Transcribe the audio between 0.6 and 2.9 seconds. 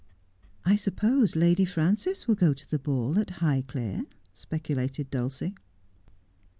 'I suppose Lady Frances will go to the